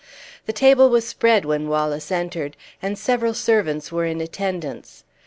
The 0.47 0.51
table 0.51 0.89
was 0.89 1.07
spread 1.07 1.45
when 1.45 1.67
Wallace 1.69 2.11
entered, 2.11 2.57
and 2.81 2.97
several 2.97 3.35
servants 3.35 3.91
were 3.91 4.05
in 4.05 4.19
attendance. 4.19 5.03